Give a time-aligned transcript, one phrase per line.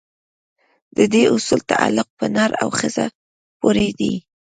[0.97, 3.05] د دې اصول تعلق په نر او ښځې
[3.59, 4.13] پورې دی.